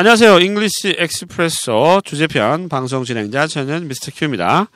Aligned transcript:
안녕하세요. 0.00 0.38
English 0.38 0.94
Expresso 0.96 2.02
주제편 2.04 2.68
방송 2.68 3.02
진행자 3.02 3.48
저는 3.48 3.88
Mr. 3.88 4.12
Q입니다. 4.14 4.70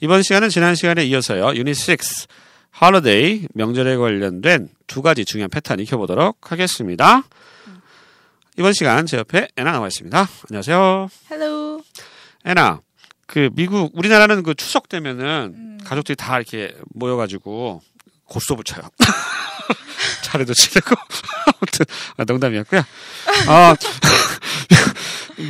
이번 0.00 0.22
시간은 0.22 0.50
지난 0.50 0.76
시간에 0.76 1.04
이어서요. 1.04 1.56
유닛 1.56 1.76
6 1.88 1.98
Holiday 2.80 3.48
명절에 3.54 3.96
관련된 3.96 4.68
두 4.86 5.02
가지 5.02 5.24
중요한 5.24 5.50
패턴 5.50 5.80
익혀보도록 5.80 6.52
하겠습니다. 6.52 7.24
이번 8.56 8.72
시간 8.72 9.04
제 9.04 9.16
옆에 9.16 9.48
애나 9.56 9.72
나와 9.72 9.88
있습니다. 9.88 10.28
안녕하세요. 10.48 11.08
Hello. 11.28 11.82
애나, 12.44 12.80
그 13.26 13.50
미국 13.54 13.90
우리나라는 13.94 14.44
그 14.44 14.54
추석 14.54 14.88
되면은 14.88 15.54
음. 15.56 15.78
가족들이 15.84 16.14
다 16.14 16.36
이렇게 16.36 16.72
모여가지고 16.94 17.82
고스톱을 18.26 18.62
쳐요. 18.62 18.88
차례도 20.22 20.54
치르고 20.54 20.94
아무튼 21.46 21.86
아, 22.16 22.24
농담이었고요. 22.24 22.80
어, 22.80 23.74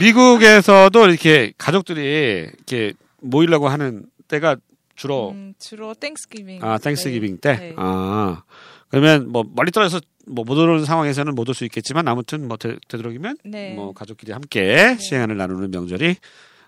미국에서도 0.00 1.06
이렇게 1.08 1.52
가족들이 1.58 2.48
이렇게 2.54 2.92
모이려고 3.20 3.68
하는 3.68 4.04
때가 4.28 4.56
주로 4.96 5.30
음, 5.30 5.54
주로 5.58 5.94
Thanksgiving. 5.94 6.64
아 6.64 6.78
Thanksgiving 6.78 7.38
때. 7.38 7.56
네. 7.56 7.74
아 7.76 8.42
그러면 8.90 9.30
뭐 9.30 9.44
멀리 9.54 9.70
떨어져서 9.70 10.00
뭐 10.26 10.44
못 10.44 10.58
오는 10.58 10.84
상황에서는 10.84 11.34
못 11.34 11.48
올 11.48 11.54
수 11.54 11.64
있겠지만 11.64 12.06
아무튼 12.06 12.46
뭐 12.48 12.56
되, 12.58 12.76
되도록이면 12.88 13.38
네. 13.44 13.72
뭐 13.74 13.92
가족끼리 13.94 14.32
함께 14.32 14.96
시간을 14.98 15.36
나누는 15.38 15.70
명절이 15.70 16.16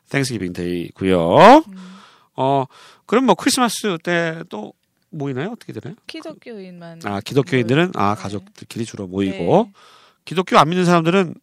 Thanksgiving 0.08 0.52
Day고요. 0.54 1.64
음, 1.68 1.96
어 2.36 2.64
그럼 3.06 3.26
뭐 3.26 3.34
크리스마스 3.34 3.98
때 4.02 4.42
또 4.48 4.72
모이나요? 5.10 5.50
어떻게 5.50 5.72
되나요? 5.72 5.96
기독교인만. 6.06 7.00
아 7.04 7.20
기독교인들은 7.20 7.92
아 7.96 8.14
네. 8.14 8.22
가족들끼리 8.22 8.84
주로 8.86 9.06
모이고 9.08 9.64
네. 9.66 9.80
기독교 10.24 10.56
안 10.56 10.68
믿는 10.68 10.84
사람들은 10.84 11.34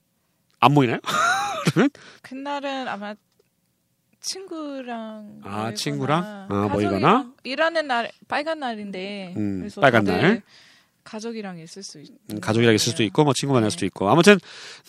안 0.59 0.73
모이나요? 0.73 0.99
그날은 2.21 2.87
아마 2.87 3.15
친구랑 4.21 5.41
아, 5.43 5.73
친구랑? 5.73 6.23
아, 6.49 6.67
가족이랑 6.67 6.91
모이거나? 6.93 7.31
일하는 7.43 7.87
날 7.87 8.11
빨간 8.27 8.59
날인데 8.59 9.33
음, 9.37 9.59
그래서 9.59 9.81
빨간 9.81 10.03
날. 10.03 10.41
가족이랑 11.03 11.57
있을 11.59 11.83
수 11.83 12.01
있. 12.01 12.09
음, 12.33 12.41
가족이랑 12.41 12.75
있을 12.75 12.91
수도. 12.91 13.01
있고 13.03 13.23
뭐 13.23 13.31
친구 13.33 13.53
만날 13.53 13.69
네. 13.69 13.73
수도 13.73 13.85
있고 13.85 14.09
아무튼 14.09 14.37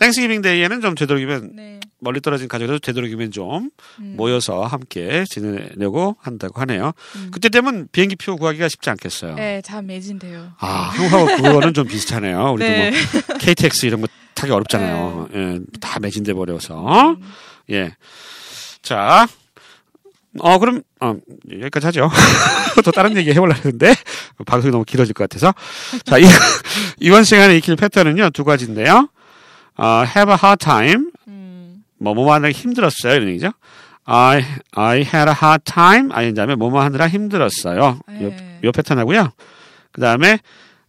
Thanksgiving 0.01 0.43
Day에는 0.43 0.81
좀 0.81 0.97
되도록이면 0.97 1.53
네. 1.55 1.79
멀리 2.01 2.21
떨어진 2.21 2.49
가족들도 2.49 2.81
되도록이면 2.81 3.31
좀 3.31 3.71
음, 4.01 4.15
모여서 4.17 4.65
함께 4.65 5.23
지내려고 5.31 6.17
한다고 6.19 6.61
하네요. 6.63 6.91
음. 7.15 7.29
그때 7.31 7.49
되면 7.49 7.87
비행기 7.93 8.17
표 8.17 8.35
구하기가 8.37 8.69
쉽지 8.69 8.91
않겠어요. 8.91 9.37
네, 9.37 9.61
다 9.65 9.81
매진돼요. 9.81 10.55
아, 10.59 10.67
한국하고 10.67 11.37
그거는 11.61 11.73
좀 11.75 11.87
비슷하네요. 11.87 12.51
우리도 12.55 12.69
네. 12.73 12.91
뭐 12.91 13.39
KTX 13.39 13.87
이런 13.87 14.01
거 14.01 14.09
타기 14.39 14.53
어렵잖아요. 14.53 15.29
예, 15.35 15.59
다 15.81 15.99
매진돼 15.99 16.33
버려서. 16.33 17.11
음, 17.11 17.23
예. 17.71 17.95
자. 18.83 19.27
어, 20.41 20.59
그럼, 20.59 20.83
어, 21.01 21.17
여기까지 21.51 21.87
하죠. 21.87 22.09
또 22.85 22.93
다른 22.93 23.17
얘기 23.17 23.31
해보려고 23.31 23.59
했는데, 23.59 23.93
방송이 24.47 24.71
너무 24.71 24.85
길어질 24.85 25.13
것 25.13 25.29
같아서. 25.29 25.53
자, 26.05 26.19
이, 26.19 26.23
이번 27.01 27.25
시간에 27.25 27.57
익힐 27.57 27.75
패턴은요, 27.75 28.31
두 28.31 28.45
가지인데요. 28.45 29.09
어, 29.77 30.05
have 30.07 30.33
a 30.33 30.39
hard 30.41 30.65
time. 30.65 31.11
음, 31.27 31.83
뭐, 31.99 32.15
뭐뭐 32.15 32.33
하느라 32.35 32.53
힘들었어요. 32.53 33.15
이런 33.15 33.29
얘기죠. 33.31 33.51
I, 34.05 34.45
I 34.73 34.99
had 34.99 35.29
a 35.29 35.35
hard 35.43 35.65
time. 35.65 36.13
아닌 36.13 36.35
다음에 36.35 36.55
뭐뭐 36.55 36.81
하느라 36.81 37.09
힘들었어요. 37.09 37.81
요, 37.83 37.99
네. 38.07 38.61
요 38.63 38.71
패턴 38.71 38.99
하고요. 38.99 39.31
그 39.91 40.01
다음에 40.01 40.39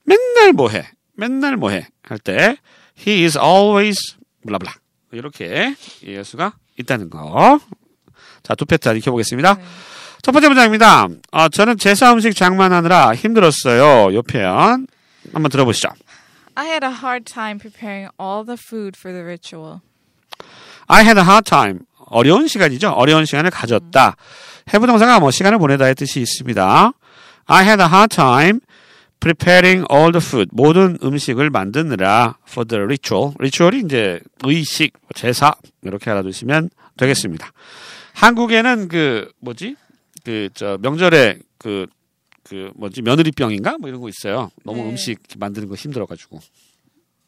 맨날 0.04 0.54
뭐 0.54 0.70
해. 0.70 0.88
맨날 1.16 1.58
뭐 1.58 1.72
해. 1.72 1.88
할 2.04 2.20
때, 2.20 2.58
he 3.00 3.24
is 3.24 3.38
always, 3.38 4.16
블라블라. 4.46 4.74
이렇게 5.12 5.76
이해할 6.04 6.26
수가 6.26 6.54
있다는 6.78 7.10
거. 7.10 7.60
자, 8.44 8.56
두 8.56 8.66
패턴 8.66 8.98
익혀보겠습니다. 8.98 9.56
네. 9.56 9.64
첫 10.22 10.32
번째 10.32 10.50
문장입니다. 10.50 11.08
아, 11.32 11.50
저는 11.50 11.78
제사 11.78 12.12
음식 12.14 12.36
장만하느라 12.36 13.16
힘들었어요. 13.16 14.14
요 14.14 14.22
표현. 14.22 14.88
한번 15.34 15.50
들어보시죠. 15.52 15.90
I 16.56 16.68
had 16.68 16.86
a 16.86 16.92
hard 16.92 17.32
time 17.32 17.58
preparing 17.58 18.10
all 18.20 18.46
the 18.46 18.58
food 18.60 18.98
for 18.98 19.14
the 19.14 19.24
ritual. 19.24 19.80
I 20.88 21.04
had 21.04 21.18
a 21.18 21.24
hard 21.26 21.50
time. 21.50 21.80
어려운 22.08 22.48
시간이죠. 22.48 22.90
어려운 22.90 23.26
시간을 23.26 23.50
가졌다. 23.52 24.16
have 24.68 24.88
동사가 24.88 25.20
뭐 25.20 25.32
시간을 25.32 25.58
보내다의 25.58 25.96
뜻이 25.96 26.20
있습니다. 26.20 26.92
I 27.46 27.66
had 27.66 27.82
a 27.82 27.88
hard 27.88 28.16
time 28.16 28.60
preparing 29.20 29.86
all 29.92 30.12
the 30.12 30.24
food. 30.26 30.50
모든 30.52 30.98
음식을 31.04 31.50
만드느라 31.50 32.38
for 32.50 32.66
the 32.68 32.84
ritual. 32.84 33.34
ritual이 33.40 33.82
이제 33.86 34.20
의식, 34.44 34.94
제사 35.16 35.54
이렇게 35.84 36.10
알아두시면 36.10 36.70
되겠습니다. 36.98 37.52
한국에는 38.14 38.88
그 38.88 39.32
뭐지? 39.40 39.76
그 40.24 40.50
저 40.54 40.78
명절에 40.82 41.40
그그 41.58 42.72
뭐지 42.76 43.02
며느리병인가 43.02 43.78
뭐 43.78 43.90
이런 43.90 44.02
거 44.02 44.10
있어요. 44.10 44.52
너무 44.64 44.84
네. 44.84 44.90
음식 44.92 45.20
만드는 45.38 45.68
거 45.70 45.76
힘들어가지고 45.76 46.40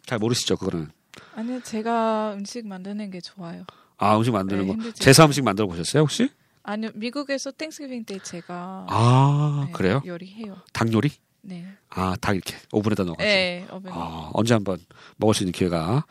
잘 0.06 0.19
모르시죠 0.19 0.57
그거는. 0.57 0.90
아니요, 1.35 1.62
제가 1.63 2.34
음식 2.38 2.66
만드는 2.68 3.12
게 3.12 3.19
좋아요. 3.22 3.66
아 3.97 4.18
음식 4.18 4.31
만드는 4.31 4.62
네, 4.62 4.68
거 4.68 4.74
힘들죠. 4.74 5.03
제사 5.03 5.25
음식 5.25 5.44
만들어 5.44 5.68
보셨어요 5.68 6.01
혹시? 6.03 6.30
아니요, 6.63 6.90
미국에서 6.96 7.51
땡스기빙 7.51 8.03
때 8.06 8.19
제가 8.24 8.85
아 8.90 9.63
네, 9.68 9.72
그래요? 9.74 10.01
요리해요. 10.06 10.57
닭 10.74 10.91
요리? 10.94 11.12
네. 11.44 11.66
아 11.90 12.16
닭 12.22 12.35
이렇게 12.35 12.56
오븐에다 12.72 13.03
넣어가지고. 13.03 13.24
네, 13.28 13.66
어머니 13.69 13.94
아 13.96 14.29
언제 14.34 14.53
한번 14.53 14.78
먹을 15.18 15.34
수 15.34 15.44
있는 15.44 15.52
기회가. 15.52 16.06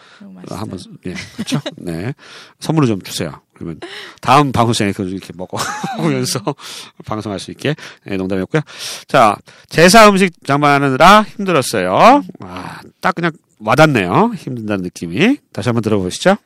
한번 0.49 0.79
예 1.07 1.15
그렇죠. 1.35 1.61
네 1.77 2.15
선물을 2.59 2.89
좀 2.89 3.01
주세요. 3.03 3.41
그러면 3.55 3.79
다음 4.21 4.51
방송 4.53 4.73
시간에 4.73 4.93
그걸 4.93 5.11
이렇게 5.11 5.33
먹어 5.37 5.57
먹으면서 5.99 6.41
방송할 7.07 7.39
수 7.39 7.51
있게 7.53 7.77
네, 8.05 8.17
농담이었고요. 8.17 8.63
자 9.07 9.37
제사 9.69 10.09
음식 10.09 10.33
장만하느라 10.45 11.23
힘들었어요. 11.23 12.23
아 12.41 12.81
딱 13.01 13.15
그냥 13.15 13.31
와닿네요. 13.61 14.33
힘든다는 14.37 14.83
느낌이 14.85 15.39
다시 15.53 15.69
한번 15.69 15.83
들어보시죠. 15.83 16.37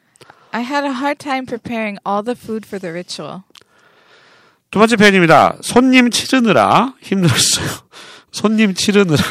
I 0.53 0.63
had 0.63 0.85
a 0.87 0.93
hard 0.93 1.19
time 1.19 1.47
preparing 1.47 1.99
all 2.07 2.23
the 2.25 2.37
food 2.41 2.67
for 2.67 2.79
the 2.81 2.91
ritual. 2.93 3.41
두 4.71 4.79
번째 4.79 4.97
표현입니다. 4.97 5.57
손님 5.63 6.11
치르느라 6.11 6.95
힘들었어요. 7.01 7.67
손님 8.35 8.75
치르느라. 8.75 9.23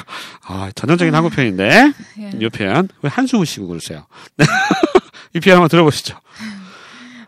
아, 0.45 0.71
전형적인 0.75 1.13
한국 1.13 1.33
표현인데, 1.33 1.91
예. 2.19 2.31
이 2.39 2.49
표현. 2.49 2.87
왜 3.01 3.09
한숨을 3.09 3.45
쉬고 3.45 3.67
그러세요? 3.67 4.07
네. 4.37 4.45
이 5.35 5.41
표현 5.41 5.57
한번 5.57 5.67
들어보시죠. 5.67 6.17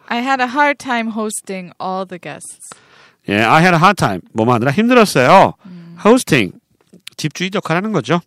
I 0.08 0.20
had 0.20 0.42
a 0.42 0.48
hard 0.48 0.78
time 0.78 1.12
hosting 1.12 1.74
all 1.82 2.08
the 2.08 2.18
guests. 2.18 2.70
예, 3.28 3.42
I 3.42 3.62
had 3.62 3.76
a 3.76 3.80
hard 3.80 3.98
time. 3.98 4.22
뭐뭐 4.32 4.54
하느라 4.54 4.72
힘들었어요. 4.72 5.56
hosting. 6.04 6.58
집주인 7.18 7.52
역할하는 7.54 7.92
거죠. 7.92 8.22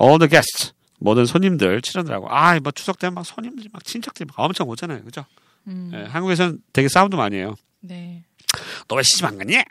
all 0.00 0.18
the 0.18 0.28
guests. 0.28 0.72
모든 0.98 1.26
손님들 1.26 1.82
치르느라고. 1.82 2.26
아, 2.28 2.58
뭐 2.58 2.72
추석 2.72 2.98
때면 2.98 3.14
막 3.14 3.24
손님들이 3.24 3.68
막 3.72 3.84
친척들이 3.84 4.26
막 4.26 4.40
엄청 4.40 4.68
오잖아요. 4.68 5.04
그죠? 5.04 5.24
음, 5.68 5.92
예, 5.94 6.06
한국에서는 6.08 6.58
되게 6.72 6.88
싸움도 6.88 7.16
많이 7.16 7.36
해요. 7.36 7.54
네. 7.78 8.24
너왜 8.88 9.04
시집 9.04 9.24
안 9.26 9.38
갔니? 9.38 9.62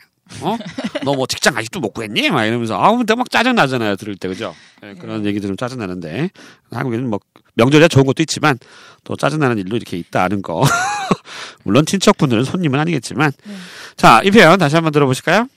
어? 0.42 0.58
너 1.04 1.14
뭐 1.16 1.26
직장 1.28 1.58
아직도 1.58 1.80
못 1.80 1.92
구했니? 1.94 2.30
막 2.30 2.46
이러면서 2.46 2.80
아우 2.82 2.98
근데 2.98 3.16
막 3.16 3.30
짜증 3.30 3.56
나잖아요 3.56 3.96
들을 3.96 4.16
때 4.16 4.28
그죠? 4.28 4.56
예, 4.84 4.94
그런 4.94 5.26
얘기 5.26 5.40
들으면 5.40 5.58
짜증 5.58 5.80
나는데 5.80 6.30
한국에는 6.72 7.10
뭐 7.10 7.20
명절이야 7.56 7.88
좋은 7.88 8.06
것도 8.06 8.22
있지만 8.24 8.58
또 9.04 9.16
짜증 9.16 9.40
나는 9.40 9.58
일도 9.58 9.76
이렇게 9.76 9.98
있다는 9.98 10.42
거. 10.42 10.64
물론 11.64 11.86
친척분들은 11.86 12.44
손님은 12.44 12.80
아니겠지만 12.80 13.32
네. 13.46 13.56
자이 13.98 14.32
표현 14.32 14.58
다시 14.60 14.76
한번 14.76 14.92
들어보실까요? 14.94 15.48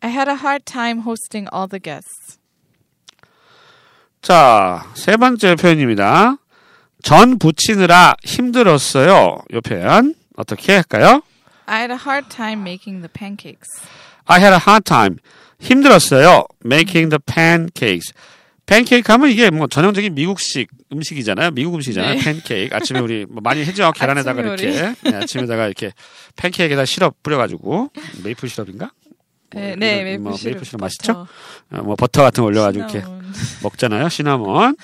I 0.00 0.10
had 0.10 0.28
a 0.30 0.36
hard 0.36 0.64
time 0.64 1.02
hosting 1.02 1.48
all 1.54 1.68
the 1.68 1.80
guests. 1.80 2.38
자 4.22 4.82
세 4.94 5.16
번째 5.16 5.54
표현입니다. 5.54 6.36
전 7.02 7.38
부치느라 7.38 8.16
힘들었어요. 8.24 9.38
이 9.52 9.60
표현 9.60 10.14
어떻게 10.36 10.72
할까요? 10.74 11.22
I 11.66 11.78
had 11.80 11.90
a 11.92 11.96
hard 11.98 12.28
time 12.30 12.62
making 12.62 13.00
the 13.02 13.08
pancakes. 13.12 13.68
I 14.26 14.38
had 14.40 14.52
a 14.52 14.60
hard 14.64 14.84
time. 14.84 15.18
힘들었어요. 15.60 16.44
Making 16.64 17.10
the 17.10 17.18
pancakes. 17.18 18.12
팬케이크 18.66 19.12
하면 19.12 19.30
이게 19.30 19.48
뭐 19.50 19.68
전형적인 19.68 20.14
미국식 20.14 20.68
음식이잖아요. 20.92 21.52
미국 21.52 21.74
음식이잖아요. 21.76 22.14
네. 22.14 22.20
팬케이크. 22.24 22.74
아침에 22.74 22.98
우리 22.98 23.24
뭐 23.26 23.40
많이 23.42 23.64
해죠. 23.64 23.92
계란에다가. 23.96 24.40
이렇게. 24.42 24.70
네, 25.02 25.14
아침에다가 25.14 25.66
이렇게 25.66 25.92
팬케이크에다 26.36 26.84
시럽 26.84 27.22
뿌려가지고 27.22 27.90
메이플 28.24 28.48
시럽인가? 28.48 28.90
뭐 29.52 29.62
네, 29.62 29.76
네, 29.76 30.02
메이플 30.02 30.18
뭐 30.18 30.36
시럽. 30.36 30.50
메이플 30.50 30.64
시럽 30.66 30.80
맛있죠? 30.80 31.26
어, 31.70 31.82
뭐 31.82 31.94
버터 31.94 32.22
같은 32.22 32.42
거 32.42 32.46
올려가지고 32.48 32.84
이렇게 32.84 33.04
먹잖아요. 33.62 34.08
시나몬. 34.08 34.76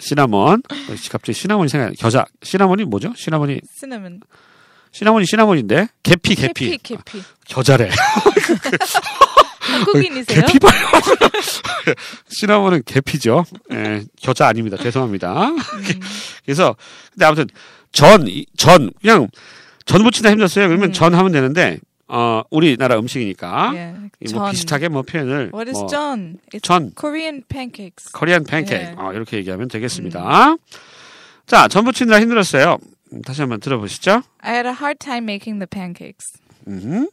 시나몬. 0.00 0.62
갑자기 1.10 1.32
시나몬이 1.32 1.68
생각나. 1.68 1.94
겨자. 1.98 2.26
시나몬이 2.42 2.84
뭐죠? 2.84 3.12
시나몬이 3.16 3.60
시나몬. 3.78 4.20
시나몬이 4.92 5.26
시나몬인데 5.26 5.88
계피 6.02 6.34
계피. 6.34 6.70
계피, 6.70 6.78
계피. 6.96 7.22
겨자래. 7.48 7.90
한국인이세요? 9.60 10.24
계피 10.46 10.58
봐요. 10.58 10.72
시나몬은 12.28 12.82
계피죠. 12.84 13.44
예, 13.72 14.02
겨자 14.20 14.46
아닙니다. 14.46 14.76
죄송합니다. 14.76 15.48
음, 15.48 15.58
그래서 16.44 16.76
근데 17.12 17.24
아무튼 17.24 17.46
전, 17.92 18.26
이- 18.28 18.46
전, 18.56 18.90
그냥 19.00 19.28
전 19.84 20.02
붙이다 20.02 20.30
힘들었어요. 20.30 20.68
그러면 20.68 20.90
음. 20.90 20.92
전 20.92 21.14
하면 21.14 21.32
되는데, 21.32 21.78
어, 22.08 22.42
우리나라 22.50 22.98
음식이니까. 22.98 23.70
Yeah. 23.72 24.08
이뭐 24.28 24.42
전. 24.44 24.50
비슷하게 24.52 24.88
뭐 24.88 25.02
표현을. 25.02 25.50
What 25.52 25.68
is 25.70 25.78
뭐? 25.78 25.86
It's 26.52 26.62
전, 26.62 26.92
Korean 26.98 27.42
pancakes. 27.48 28.12
코리안 28.12 28.44
팬케이크. 28.44 28.84
예. 28.84 28.94
어, 28.96 29.12
이렇게 29.12 29.36
얘기하면 29.38 29.68
되겠습니다. 29.68 30.56
자, 31.46 31.68
전 31.68 31.84
붙이느라 31.84 32.20
힘들었어요. 32.20 32.78
음, 33.12 33.22
다시 33.22 33.40
한번 33.42 33.60
들어보시죠. 33.60 34.22
I 34.40 34.52
had 34.54 34.66
a 34.68 34.74
hard 34.74 34.98
time 34.98 35.24
making 35.24 35.58
the 35.58 35.66
pancakes. 35.68 36.38
음. 36.68 37.08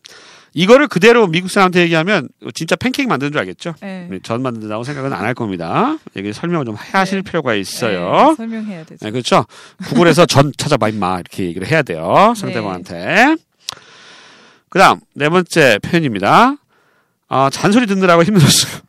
이거를 0.55 0.87
그대로 0.87 1.25
미국 1.27 1.49
사람한테 1.49 1.81
얘기하면 1.81 2.29
진짜 2.53 2.75
팬케이크 2.75 3.09
만드는 3.09 3.31
줄 3.31 3.39
알겠죠? 3.39 3.73
네. 3.81 4.07
네, 4.09 4.19
전 4.21 4.41
만든다고 4.43 4.83
생각은 4.83 5.11
안 5.13 5.25
할 5.25 5.33
겁니다. 5.33 5.97
여기 6.15 6.31
설명을 6.31 6.65
좀 6.65 6.75
하실 6.75 7.23
네. 7.23 7.29
필요가 7.29 7.53
네, 7.53 7.59
있어요. 7.59 8.35
설명해야 8.37 8.83
되죠. 8.85 9.03
네, 9.05 9.11
그렇죠. 9.11 9.45
구글에서 9.85 10.25
전 10.27 10.51
찾아봐 10.55 10.89
임마 10.89 11.19
이렇게 11.21 11.45
얘기를 11.45 11.67
해야 11.67 11.81
돼요. 11.81 12.33
상대방한테. 12.35 13.35
그다음 14.69 14.99
네 15.13 15.29
번째 15.29 15.79
표현입니다. 15.79 16.55
아, 17.29 17.49
잔소리 17.51 17.87
듣느라고 17.87 18.23
힘들었어요. 18.23 18.81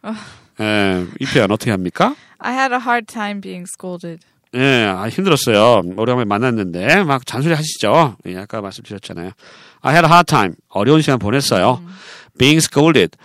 예, 0.61 1.07
이 1.19 1.25
표현 1.27 1.51
어떻게 1.51 1.71
합니까? 1.71 2.15
I 2.39 2.53
had 2.55 2.75
a 2.75 2.81
hard 2.81 3.07
time 3.07 3.41
being 3.41 3.67
scolded. 3.69 4.21
예, 4.55 4.85
아, 4.85 5.09
힘들었어요. 5.09 5.83
오래간만에 5.97 6.25
만났는데 6.25 7.05
막 7.05 7.27
잔소리 7.27 7.55
하시죠. 7.55 8.17
예, 8.27 8.37
아까 8.37 8.61
말씀드렸잖아요. 8.61 9.33
I 9.81 9.93
had 9.95 10.07
a 10.07 10.11
hard 10.11 10.27
time. 10.27 10.55
어려운 10.69 11.03
시간 11.03 11.19
보냈어요. 11.19 11.83
Being 12.39 12.59
scolded. 12.65 13.17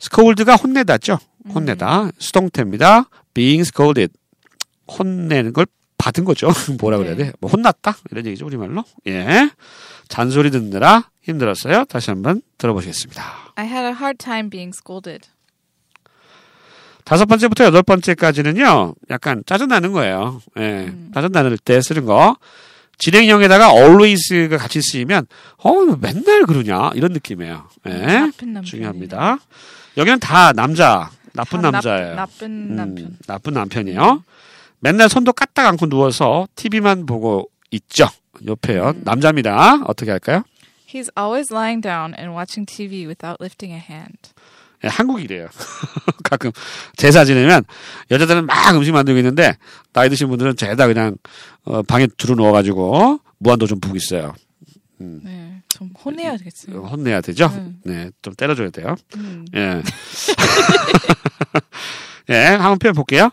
scold가 0.00 0.54
혼내다죠. 0.56 1.18
혼내다. 1.52 2.10
수동태입니다. 2.18 3.08
Being 3.34 3.62
scolded. 3.62 4.12
혼내는 4.86 5.52
걸 5.52 5.66
받은 5.98 6.24
거죠. 6.24 6.50
뭐라 6.80 6.98
그래야 6.98 7.16
돼? 7.16 7.32
뭐 7.40 7.50
혼났다? 7.50 7.96
이런 8.10 8.26
얘기죠, 8.26 8.46
우리말로. 8.46 8.84
예. 9.08 9.50
잔소리 10.08 10.50
듣느라 10.50 11.10
힘들었어요. 11.22 11.84
다시 11.86 12.10
한번 12.10 12.42
들어보시겠습니다. 12.58 13.22
I 13.56 13.66
had 13.66 13.84
a 13.84 13.92
hard 13.92 14.18
time 14.18 14.48
being 14.50 14.72
scolded. 14.76 15.28
다섯 17.06 17.24
번째부터 17.26 17.64
여덟 17.64 17.84
번째까지는요, 17.84 18.96
약간 19.10 19.44
짜증나는 19.46 19.92
거예요. 19.92 20.42
예. 20.58 20.92
짜증나는 21.14 21.56
때 21.64 21.80
쓰는 21.80 22.04
거. 22.04 22.36
진행형에다가 22.98 23.70
always가 23.70 24.56
같이 24.56 24.82
쓰이면, 24.82 25.28
어, 25.58 25.70
왜 25.70 25.94
맨날 26.00 26.42
그러냐? 26.46 26.90
이런 26.94 27.12
느낌이에요. 27.12 27.68
예. 27.86 27.90
나쁜 27.92 28.54
남편. 28.54 28.64
중요합니다. 28.64 29.38
여기는 29.96 30.18
다 30.18 30.52
남자, 30.52 31.10
나쁜 31.32 31.62
다 31.62 31.70
남자예요. 31.70 32.08
나, 32.08 32.14
나쁜 32.16 32.46
음, 32.50 32.76
남편. 32.76 33.16
나쁜 33.28 33.52
남편이요. 33.54 34.24
맨날 34.80 35.08
손도 35.08 35.32
까딱 35.32 35.64
않고 35.64 35.86
누워서 35.86 36.48
TV만 36.56 37.06
보고 37.06 37.48
있죠. 37.70 38.08
요 38.48 38.56
표현. 38.56 39.02
남자입니다. 39.04 39.82
어떻게 39.86 40.10
할까요? 40.10 40.42
He's 40.88 41.08
always 41.16 41.52
lying 41.54 41.80
down 41.80 42.14
and 42.18 42.32
watching 42.34 42.66
TV 42.66 43.06
without 43.06 43.36
lifting 43.40 43.72
a 43.72 43.78
hand. 43.78 44.34
예, 44.84 44.88
한국이래요. 44.88 45.48
가끔 46.24 46.50
제사 46.96 47.24
지내면 47.24 47.64
여자들은 48.10 48.46
막 48.46 48.76
음식 48.76 48.92
만들고 48.92 49.18
있는데 49.18 49.56
나이 49.92 50.08
드신 50.08 50.28
분들은 50.28 50.56
죄다 50.56 50.86
그냥 50.86 51.16
어, 51.64 51.82
방에 51.82 52.06
들어 52.18 52.34
누워가지고 52.34 53.20
무한도 53.38 53.66
좀 53.66 53.80
보고 53.80 53.96
있어야 53.96 54.34
네, 54.98 55.62
좀 55.68 55.90
혼내야 56.04 56.36
되겠어요. 56.38 56.84
혼내야 56.84 57.20
되죠. 57.20 57.46
음. 57.54 57.80
네, 57.84 58.10
좀 58.22 58.34
때려줘야 58.34 58.70
돼요. 58.70 58.96
음. 59.16 59.44
예. 59.54 59.82
예, 62.30 62.34
한번 62.34 62.78
표현 62.78 62.94
볼게요. 62.94 63.30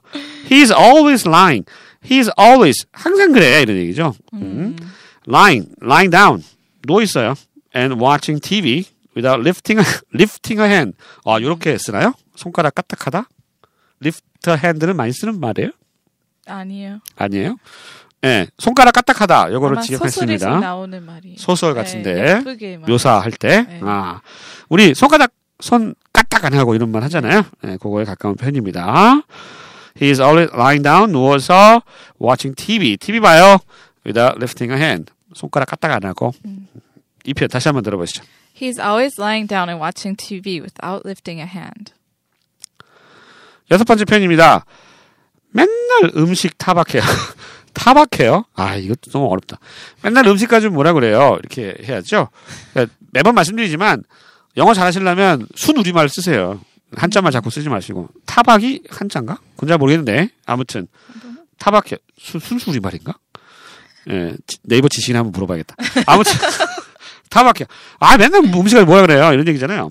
He's 0.50 0.76
always 0.76 1.28
lying. 1.28 1.66
He's 2.04 2.30
always 2.38 2.86
항상 2.92 3.32
그래 3.32 3.62
이런 3.62 3.78
얘기죠. 3.78 4.14
음. 4.34 4.76
Lying, 5.26 5.72
lying 5.82 6.12
down 6.12 6.44
누워 6.86 7.02
있어요. 7.02 7.36
And 7.76 8.00
watching 8.00 8.42
TV 8.42 8.86
without 9.16 9.40
lifting 9.42 9.80
a, 9.80 9.86
lifting 10.14 10.62
a 10.62 10.68
hand. 10.68 10.98
아, 11.26 11.40
요렇게 11.42 11.78
쓰나요? 11.78 12.14
손가락 12.36 12.76
까딱하다? 12.76 13.28
lift 14.02 14.24
a 14.50 14.56
hand는 14.56 14.96
많이 14.96 15.12
쓰는 15.12 15.40
말이에요? 15.40 15.72
아니에요. 16.46 17.00
아니에요? 17.16 17.58
예, 18.26 18.48
손가락 18.58 18.94
까딱하다. 18.94 19.52
요거를 19.54 19.82
지적했습니다. 19.82 20.60
나오는 20.60 21.04
말이. 21.04 21.36
소설 21.38 21.74
네, 21.74 21.80
같은데 21.82 22.78
막. 22.78 22.90
묘사할 22.90 23.32
때, 23.32 23.64
네. 23.64 23.80
아, 23.84 24.22
우리 24.70 24.94
손가락 24.94 25.32
손 25.60 25.94
까딱 26.14 26.46
안 26.46 26.54
하고 26.54 26.74
이런 26.76 26.92
말 26.92 27.04
하잖아요. 27.04 27.44
예, 27.66 27.78
그거에 27.78 28.06
가까운 28.06 28.36
편입니다. 28.36 29.22
He 30.02 30.10
is 30.10 30.22
always 30.22 30.52
lying 30.54 30.84
down 30.84 31.12
누워서 31.12 31.82
watching 32.22 32.56
TV. 32.56 32.98
TV 32.98 33.20
봐요. 33.20 33.58
without 34.06 34.36
lifting 34.38 34.74
a 34.74 34.80
hand. 34.80 35.12
손가락 35.34 35.66
까딱 35.70 35.92
안 35.92 36.04
하고. 36.06 36.34
이 37.26 37.34
표현 37.34 37.50
다시 37.50 37.68
한번 37.68 37.84
들어보시죠. 37.84 38.24
He's 38.56 38.80
always 38.80 39.20
lying 39.20 39.48
down 39.48 39.70
and 39.70 39.80
watching 39.82 40.16
TV 40.16 40.62
without 40.62 41.06
lifting 41.06 41.40
a 41.42 41.48
hand. 41.48 41.94
여섯 43.72 43.84
번째 43.86 44.06
표현입니다. 44.06 44.66
맨날 45.52 46.12
음식 46.16 46.58
타박해요. 46.58 47.02
타박해요? 47.74 48.46
아, 48.54 48.76
이것도 48.76 49.12
너무 49.12 49.28
어렵다. 49.32 49.58
맨날 50.04 50.28
음식 50.28 50.48
가지고 50.48 50.76
뭐라 50.76 50.94
그래요? 50.94 51.38
이렇게 51.40 51.76
해야죠. 51.84 52.30
그러니까 52.74 52.96
매번 53.12 53.34
말씀드리지만 53.36 54.04
영어 54.58 54.74
잘하시려면 54.76 55.48
순 55.56 55.78
우리말 55.78 56.08
쓰세요. 56.10 56.62
한자만 56.96 57.32
자꾸 57.32 57.50
쓰지 57.50 57.70
마시고. 57.70 58.10
타박이 58.28 58.84
한자인가? 58.92 59.40
그건 59.56 59.70
잘 59.70 59.78
모르겠는데. 59.80 60.30
아무튼 60.46 60.88
타박해. 61.58 61.98
순, 62.20 62.40
순수 62.40 62.70
우리말인가? 62.70 63.16
예, 64.12 64.36
지- 64.46 64.58
네이버 64.64 64.88
지식인 64.90 65.16
한번 65.16 65.32
물어봐야겠다. 65.32 65.76
아무튼 66.06 66.34
타박해. 67.34 67.66
아, 68.00 68.16
맨날 68.18 68.44
음식 68.44 68.76
가지고 68.76 68.86
뭐라 68.92 69.02
그래요? 69.08 69.34
이런 69.34 69.48
얘기잖아요. 69.48 69.90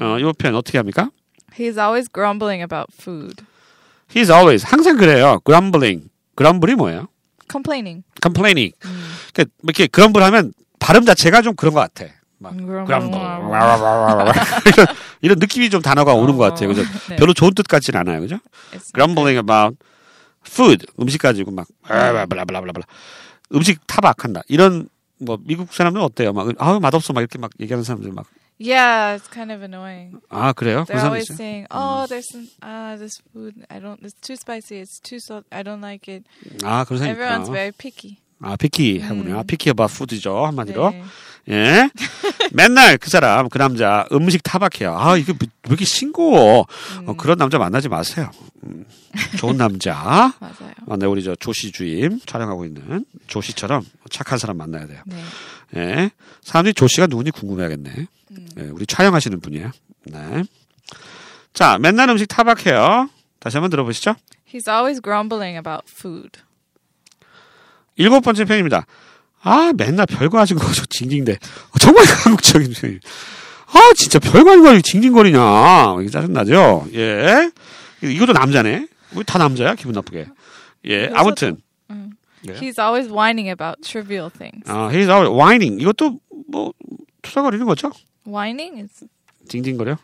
어, 0.00 0.18
이 0.18 0.32
표현 0.36 0.56
어떻게 0.56 0.78
합니까? 0.78 1.10
He's 1.56 1.78
always 1.78 2.08
grumbling 2.12 2.62
about 2.62 2.88
food. 2.98 3.36
He's 4.12 4.34
always 4.34 4.66
항상 4.66 4.96
그래요. 4.96 5.38
grumbling. 5.44 6.08
grumble이 6.36 6.74
뭐예요? 6.74 7.08
Complaining. 7.50 8.02
complaining. 8.20 8.74
그 9.32 9.44
이렇게 9.62 9.86
grumble 9.86 10.24
하면 10.26 10.52
발음 10.80 11.04
자체가 11.04 11.42
좀 11.42 11.54
그런 11.54 11.74
것 11.74 11.80
같아. 11.80 12.10
막 12.38 12.52
Grumble. 12.56 12.86
grumble. 12.86 14.32
이런, 14.66 14.86
이런 15.20 15.38
느낌이 15.38 15.70
좀 15.70 15.80
단어가 15.82 16.14
오는 16.14 16.36
것 16.36 16.42
같아요. 16.44 16.68
그죠? 16.68 16.82
네. 17.08 17.16
별로 17.16 17.32
좋은 17.32 17.54
뜻 17.54 17.68
같지는 17.68 18.00
않아요. 18.00 18.20
그죠? 18.20 18.38
Grumbling 18.94 19.38
about 19.38 19.76
food. 20.44 20.84
음식 20.98 21.20
가지고 21.22 21.52
막 21.52 21.68
블라블라블라블라. 21.86 22.84
음식 23.54 23.86
타박한다. 23.86 24.42
이런 24.48 24.88
뭐 25.24 25.38
미국 25.42 25.72
사람들은 25.72 26.04
어때요? 26.04 26.32
막 26.32 26.48
아우 26.58 26.80
맛없어 26.80 27.12
막 27.12 27.20
이렇게 27.20 27.38
막 27.38 27.50
얘기하는 27.60 27.84
사람들 27.84 28.12
막 28.12 28.26
Yeah, 28.60 29.16
it's 29.16 29.26
kind 29.26 29.50
of 29.50 29.62
annoying. 29.62 30.20
아 30.28 30.52
그래요? 30.52 30.84
They're 30.86 31.02
always 31.02 31.26
있어요? 31.30 31.36
saying, 31.36 31.66
"Oh, 31.72 32.06
there's 32.06 32.30
some 32.30 32.46
ah, 32.62 32.94
this 32.96 33.18
food 33.32 33.66
I 33.68 33.80
don't. 33.80 33.98
It's 34.04 34.14
too 34.20 34.36
spicy. 34.36 34.78
It's 34.78 35.00
too 35.00 35.18
salt. 35.18 35.46
I 35.50 35.64
don't 35.64 35.82
like 35.82 36.06
it." 36.06 36.22
아 36.62 36.84
그런 36.84 36.98
사람 37.00 37.10
Everyone's 37.10 37.50
very 37.50 37.72
picky. 37.72 38.21
아 38.42 38.56
picky 38.56 39.00
하군요. 39.00 39.38
아, 39.38 39.42
picky 39.42 39.70
about 39.70 39.92
food죠 39.94 40.46
한마디로. 40.46 40.90
네. 40.90 41.04
예. 41.50 41.90
맨날 42.52 42.98
그 42.98 43.10
사람, 43.10 43.48
그 43.48 43.58
남자 43.58 44.06
음식 44.12 44.42
타박해요. 44.42 44.96
아, 44.96 45.16
이거 45.16 45.32
왜 45.40 45.48
이렇게 45.66 45.84
싱거워. 45.84 46.66
어, 47.06 47.16
그런 47.16 47.38
남자 47.38 47.58
만나지 47.58 47.88
마세요. 47.88 48.30
음, 48.64 48.84
좋은 49.38 49.56
남자. 49.56 50.34
맞아요. 50.40 50.72
어, 50.86 50.96
네, 50.96 51.06
우리 51.06 51.24
저 51.24 51.34
조시 51.34 51.72
주임 51.72 52.20
촬영하고 52.26 52.64
있는 52.64 53.04
조시처럼 53.26 53.84
착한 54.10 54.38
사람 54.38 54.56
만나야 54.58 54.86
돼요. 54.86 55.02
네. 55.06 55.22
예. 55.76 56.10
사람들이 56.42 56.74
조시가 56.74 57.06
누군지 57.06 57.30
궁금해하겠네. 57.30 58.06
예, 58.58 58.62
우리 58.64 58.86
촬영하시는 58.86 59.40
분이에요. 59.40 59.70
네. 60.06 60.44
자, 61.54 61.78
맨날 61.78 62.08
음식 62.08 62.26
타박해요. 62.26 63.08
다시 63.40 63.56
한번 63.56 63.70
들어보시죠. 63.70 64.14
He's 64.52 64.68
always 64.68 65.00
grumbling 65.02 65.56
about 65.56 65.84
food. 65.90 66.40
일곱 67.96 68.20
번째 68.22 68.44
편입니다. 68.44 68.86
아, 69.42 69.72
맨날 69.76 70.06
별거 70.06 70.38
하신 70.38 70.56
거저 70.56 70.84
징징대. 70.86 71.32
어, 71.32 71.78
정말 71.80 72.04
한국적인 72.24 72.72
표현. 72.72 73.00
아, 73.68 73.92
진짜 73.96 74.18
별거 74.18 74.50
아닌 74.52 74.62
거 74.62 74.68
가지고 74.68 74.82
징징거리냐. 74.82 75.96
이게 76.00 76.10
짜증나죠? 76.10 76.86
예. 76.94 77.50
이것도 78.02 78.32
남자네. 78.32 78.86
우리 79.14 79.24
다 79.24 79.38
남자야? 79.38 79.74
기분 79.74 79.92
나쁘게. 79.92 80.26
예. 80.86 81.10
아무튼. 81.14 81.58
네. 82.44 82.54
He's 82.54 82.78
always 82.80 83.08
whining 83.08 83.48
about 83.50 83.80
trivial 83.82 84.28
things. 84.30 84.68
아, 84.68 84.88
he's 84.90 85.08
always 85.08 85.30
whining. 85.30 85.80
이것도 85.80 86.18
뭐, 86.48 86.72
투사거리는 87.22 87.64
거죠? 87.66 87.92
Whining 88.26 88.80
is 88.80 89.06
징징거려? 89.48 89.96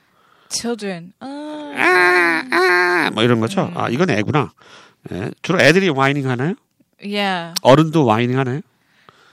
children. 0.50 1.12
Uh, 1.20 1.74
아, 1.76 2.44
아, 2.50 3.10
뭐 3.12 3.22
이런 3.24 3.40
거죠? 3.40 3.70
아, 3.74 3.88
이건 3.88 4.10
애구나. 4.10 4.52
예. 5.12 5.30
주로 5.42 5.60
애들이 5.60 5.88
whining 5.90 6.28
하나요? 6.28 6.54
Yeah. 7.04 7.54
어른도 7.62 8.04
whining 8.08 8.36
하나요? 8.38 8.60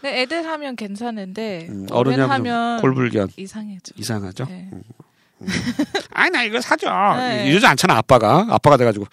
근데 0.02 0.22
애들 0.22 0.46
하면 0.46 0.76
괜찮은데 0.76 1.68
음, 1.70 1.88
어른 1.92 2.20
하면 2.20 2.82
골불견. 2.82 3.30
이상해져. 3.38 3.94
이상하죠? 3.98 4.46
네. 4.46 4.70
음. 4.74 4.82
아니 6.12 6.32
나 6.32 6.44
이거 6.44 6.62
사줘. 6.62 6.88
네. 7.18 7.48
이러지 7.50 7.66
않잖아 7.66 7.96
아빠가 7.98 8.46
아빠가 8.50 8.78
돼가지고 8.78 9.06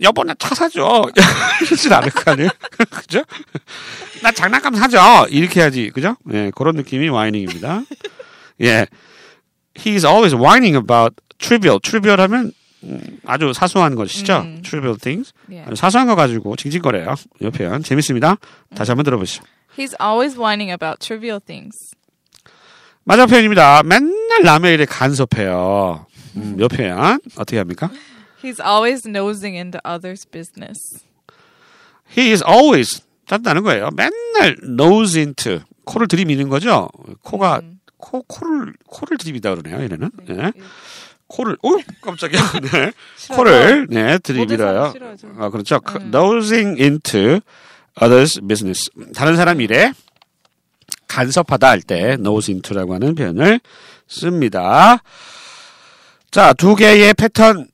여보 0.00 0.24
나 0.24 0.34
차 0.38 0.54
사줘. 0.54 1.04
이러진 1.66 1.92
않을 1.92 2.10
거 2.10 2.30
아니에요. 2.30 2.48
그죠? 2.90 3.22
나 4.22 4.30
장난감 4.32 4.74
사줘. 4.76 5.26
이렇게 5.30 5.60
해야지 5.60 5.90
그죠? 5.90 6.16
예 6.32 6.50
그런 6.54 6.74
느낌이 6.76 7.08
와이닝입니다. 7.10 7.82
예, 8.62 8.86
he's 9.74 10.04
always 10.08 10.34
whining 10.34 10.76
about 10.76 11.14
trivial. 11.38 11.78
trivial 11.80 12.20
하면 12.20 12.46
음, 12.46 12.52
아주 13.24 13.52
사소한 13.52 13.94
것이죠. 13.94 14.40
음. 14.40 14.62
trivial 14.62 14.98
things. 14.98 15.32
Yeah. 15.48 15.68
아주 15.70 15.76
사소한 15.76 16.06
거 16.06 16.14
가지고 16.14 16.56
징징거려요. 16.56 17.14
이 17.40 17.50
표현 17.50 17.82
재밌습니다. 17.82 18.36
다시 18.74 18.90
한번 18.90 19.04
들어보시죠. 19.04 19.44
He's 19.76 19.94
always 20.00 20.38
whining 20.38 20.70
about 20.70 20.98
trivial 21.00 21.40
things. 21.40 21.76
맞아 23.04 23.26
표현입니다. 23.26 23.82
맨날 23.84 24.42
남의 24.44 24.74
일에 24.74 24.84
간섭해요. 24.84 26.06
음, 26.36 26.56
이 26.60 26.68
표현 26.68 27.18
어떻게 27.36 27.58
합니까? 27.58 27.90
He's 28.42 28.60
always 28.64 29.06
nosing 29.06 29.56
into 29.56 29.80
others' 29.84 30.28
business. 30.28 31.04
He 32.16 32.30
is 32.30 32.44
always 32.46 33.02
딴다는 33.26 33.62
거예요. 33.62 33.90
맨날 33.96 34.56
nose 34.62 35.18
into 35.18 35.60
코를 35.84 36.08
들이미는 36.08 36.48
거죠. 36.48 36.88
코가 37.22 37.60
음. 37.62 37.78
코 37.96 38.22
코를 38.22 38.74
코를 38.86 39.16
들이미다 39.16 39.54
그러네요. 39.54 39.82
얘네는 39.82 40.10
네. 40.26 40.36
예. 40.38 40.52
코를 41.32 41.56
오 41.62 41.80
깜짝이야. 42.02 42.40
네. 42.72 42.92
코를 43.34 43.86
네 43.90 44.18
들이밀어요. 44.18 44.92
싫어하죠. 44.92 45.28
아 45.38 45.48
그렇죠. 45.48 45.80
그 45.80 45.96
음. 45.98 46.10
nosing 46.14 46.80
into 46.80 47.40
others 48.02 48.40
business 48.40 48.90
다른 49.14 49.36
사람 49.36 49.60
일에 49.60 49.92
간섭하다 51.08 51.68
할 51.68 51.82
때 51.82 52.12
nose 52.18 52.52
into라고 52.52 52.94
하는 52.94 53.14
표현을 53.14 53.60
씁니다. 54.06 55.02
자, 56.30 56.52
두 56.54 56.74
개의 56.76 57.14
패턴 57.14 57.66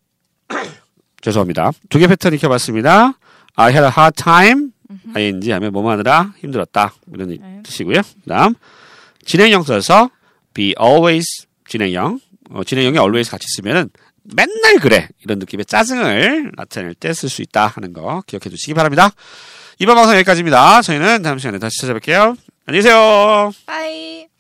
죄송합니다. 1.20 1.72
두 1.88 1.98
개 1.98 2.06
패턴 2.06 2.34
익혀봤습니다. 2.34 3.18
I 3.56 3.70
had 3.72 3.84
a 3.84 3.90
hard 3.96 4.14
time. 4.22 4.70
ing 5.16 5.50
하면 5.52 5.72
뭐뭐 5.72 5.90
하느라 5.92 6.32
힘들었다. 6.38 6.94
이런 7.12 7.28
네. 7.28 7.60
뜻이고요. 7.62 8.00
그 8.02 8.28
다음 8.28 8.54
진행형 9.24 9.62
써서 9.64 10.10
be 10.54 10.74
always 10.80 11.26
진행형. 11.68 12.20
어, 12.50 12.64
진행형이 12.64 12.96
always 12.98 13.30
같이 13.30 13.46
쓰면은 13.56 13.90
맨날 14.36 14.76
그래 14.80 15.08
이런 15.24 15.38
느낌의 15.38 15.64
짜증을 15.66 16.52
나타낼 16.56 16.94
때 16.94 17.10
쓸 17.10 17.28
수 17.30 17.42
있다 17.42 17.66
하는 17.66 17.92
거 17.92 18.22
기억해 18.26 18.50
주시기 18.50 18.74
바랍니다. 18.74 19.10
이번 19.78 19.94
방송 19.96 20.14
여기까지입니다. 20.14 20.82
저희는 20.82 21.22
다음 21.22 21.38
시간에 21.38 21.58
다시 21.58 21.80
찾아뵐게요. 21.82 22.36
안녕히 22.66 22.82
계세요. 22.82 23.52
Bye. 23.66 24.37